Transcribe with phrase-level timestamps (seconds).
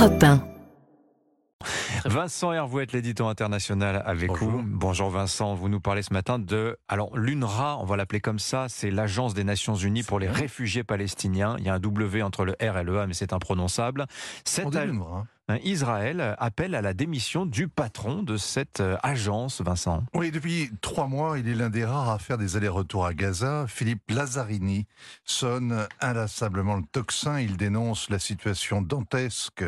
[0.00, 0.42] Europe 1.
[2.06, 4.48] Vincent Hervouette, l'éditeur international avec Bonjour.
[4.50, 4.62] vous.
[4.64, 8.64] Bonjour Vincent, vous nous parlez ce matin de alors l'UNRWA, on va l'appeler comme ça,
[8.70, 11.56] c'est l'agence des Nations Unies pour les réfugiés palestiniens.
[11.58, 14.06] Il y a un W entre le R et le A, mais c'est imprononçable.
[14.46, 15.24] Cette On dit a- l'UNRWA, hein.
[15.58, 20.04] Israël appelle à la démission du patron de cette euh, agence, Vincent.
[20.14, 23.66] Oui, depuis trois mois, il est l'un des rares à faire des allers-retours à Gaza.
[23.68, 24.86] Philippe Lazzarini
[25.24, 27.40] sonne inlassablement le tocsin.
[27.40, 29.64] Il dénonce la situation dantesque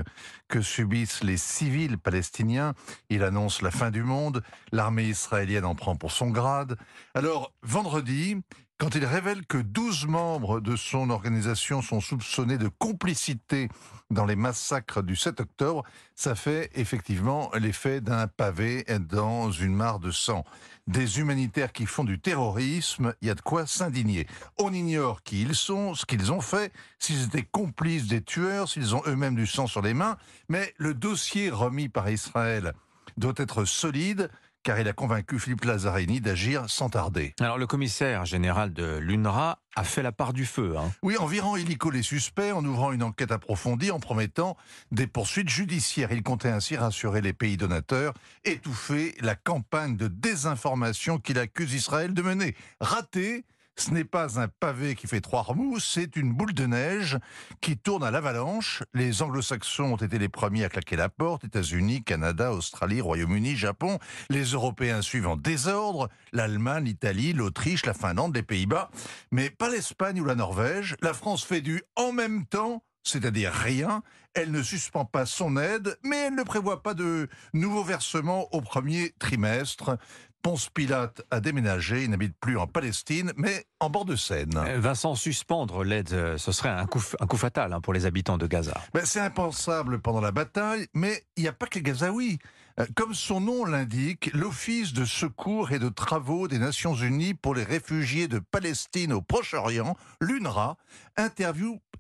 [0.49, 2.75] que subissent les civils palestiniens.
[3.09, 4.43] Il annonce la fin du monde.
[4.73, 6.77] L'armée israélienne en prend pour son grade.
[7.15, 8.37] Alors, vendredi,
[8.83, 13.69] quand il révèle que 12 membres de son organisation sont soupçonnés de complicité
[14.11, 15.85] dans les massacres du 7 octobre,
[16.17, 20.45] ça fait effectivement l'effet d'un pavé dans une mare de sang.
[20.89, 24.27] Des humanitaires qui font du terrorisme, il y a de quoi s'indigner.
[24.59, 28.97] On ignore qui ils sont, ce qu'ils ont fait, s'ils étaient complices des tueurs, s'ils
[28.97, 30.17] ont eux-mêmes du sang sur les mains,
[30.49, 32.73] mais le dossier remis par Israël
[33.17, 34.29] doit être solide,
[34.63, 37.35] car il a convaincu Philippe Lazzarini d'agir sans tarder.
[37.41, 40.75] Alors le commissaire général de l'UNRWA a fait la part du feu.
[40.77, 40.93] hein.
[41.03, 44.57] Oui, en virant illico les suspects, en ouvrant une enquête approfondie, en promettant
[44.91, 46.13] des poursuites judiciaires.
[46.13, 48.13] Il comptait ainsi rassurer les pays donateurs,
[48.45, 52.55] étouffer la campagne de désinformation qu'il accuse Israël de mener.
[52.81, 53.45] Raté,
[53.77, 57.19] ce n'est pas un pavé qui fait trois remous, c'est une boule de neige
[57.61, 58.83] qui tourne à l'avalanche.
[58.93, 63.99] Les anglo-saxons ont été les premiers à claquer la porte, États-Unis, Canada, Australie, Royaume-Uni, Japon.
[64.29, 68.91] Les Européens suivent en désordre, l'Allemagne, l'Italie, l'Autriche, la Finlande, les Pays-Bas.
[69.31, 70.97] Mais pas l'Espagne ou la Norvège.
[71.01, 74.03] La France fait du en même temps, c'est-à-dire rien.
[74.35, 78.63] Elle ne suspend pas son aide, mais elle ne prévoit pas de nouveaux versements au
[78.63, 79.99] premier trimestre.
[80.43, 84.57] Ponce Pilate a déménagé, il n'habite plus en Palestine, mais en bord de Seine.
[84.57, 87.93] Euh, Vincent, suspendre l'aide, euh, ce serait un coup, f- un coup fatal hein, pour
[87.93, 88.75] les habitants de Gaza.
[88.93, 92.39] Ben, c'est impensable pendant la bataille, mais il n'y a pas que les Gazaouis.
[92.81, 97.55] Euh, Comme son nom l'indique, l'Office de secours et de travaux des Nations Unies pour
[97.55, 100.77] les réfugiés de Palestine au Proche-Orient, l'UNRWA,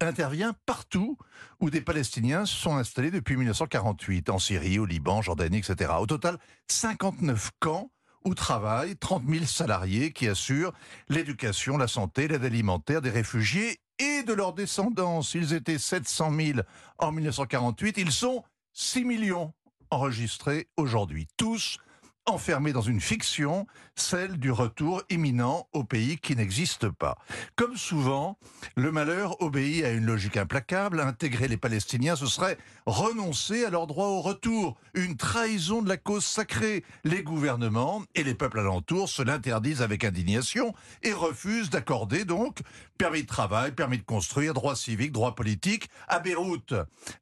[0.00, 1.16] intervient partout
[1.60, 5.92] où des Palestiniens sont installés depuis 1948, en Syrie, au Liban, Jordanie, etc.
[6.00, 6.38] Au total,
[6.69, 7.91] 59 camps
[8.25, 10.72] où travaillent 30 000 salariés qui assurent
[11.09, 15.22] l'éducation, la santé, l'aide alimentaire des réfugiés et de leurs descendants.
[15.22, 16.59] S'ils étaient 700 000
[16.99, 19.53] en 1948, ils sont 6 millions
[19.91, 21.28] enregistrés aujourd'hui.
[21.37, 21.78] Tous
[22.27, 27.19] enfermés dans une fiction, celle du retour imminent au pays qui n'existe pas.
[27.56, 28.38] Comme souvent,
[28.77, 31.00] le malheur obéit à une logique implacable.
[31.00, 35.97] Intégrer les Palestiniens, ce serait renoncer à leur droit au retour, une trahison de la
[35.97, 36.84] cause sacrée.
[37.05, 42.60] Les gouvernements et les peuples alentours se l'interdisent avec indignation et refusent d'accorder donc
[42.99, 45.89] permis de travail, permis de construire, droits civiques, droits politiques.
[46.06, 46.75] À Beyrouth,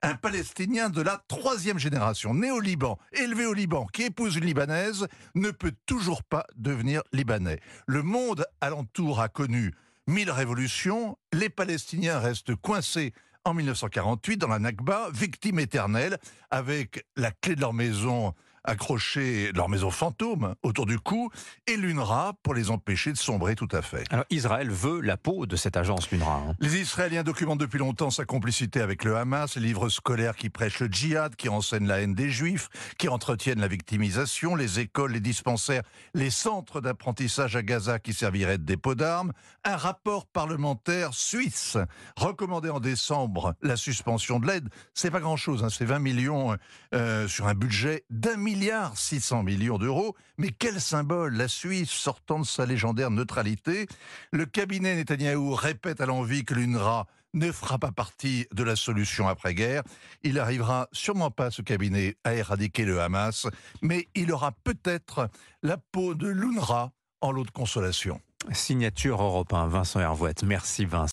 [0.02, 4.44] un Palestinien de la troisième génération, né au Liban, élevé au Liban, qui épouse une
[4.44, 4.89] Libanaise,
[5.34, 7.60] ne peut toujours pas devenir Libanais.
[7.86, 9.72] Le monde alentour a connu
[10.06, 13.12] mille révolutions, les Palestiniens restent coincés
[13.44, 16.18] en 1948 dans la Nakba, victimes éternelles,
[16.50, 18.34] avec la clé de leur maison
[18.64, 21.30] accrochée, leur maison fantôme autour du cou,
[21.66, 24.04] et l'UNRWA pour les empêcher de sombrer tout à fait.
[24.10, 26.32] Alors Israël veut la peau de cette agence, l'UNRWA.
[26.50, 26.54] hein.
[26.60, 30.80] Les Israéliens documentent depuis longtemps sa complicité avec le Hamas, les livres scolaires qui prêchent
[30.80, 32.68] le djihad, qui enseignent la haine des juifs,
[32.98, 35.82] qui entretiennent la victimisation, les écoles, les dispensaires,
[36.14, 39.32] les centres d'apprentissage à Gaza qui serviraient de dépôt d'armes,
[39.64, 41.76] un rapport parlementaire suisse
[42.16, 44.68] recommandait en décembre la suspension de l'aide.
[44.94, 46.56] C'est pas grand-chose, hein, c'est 20 millions
[46.94, 50.16] euh, sur un budget d'un milliard 600 millions d'euros.
[50.36, 53.86] Mais quel symbole, la Suisse sortant de sa légendaire neutralité.
[54.32, 59.28] Le cabinet Netanyahou répète à l'envi que l'UNRWA ne fera pas partie de la solution
[59.28, 59.82] après-guerre.
[60.24, 63.46] Il arrivera sûrement pas, ce cabinet, à éradiquer le Hamas,
[63.82, 65.28] mais il aura peut-être
[65.62, 66.90] la peau de l'UNRWA
[67.20, 68.20] en lot de consolation.
[68.52, 70.42] Signature européen, Vincent Hervouette.
[70.42, 71.06] Merci Vincent.